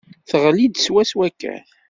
[0.29, 1.65] Teɣli-d swaswa kan.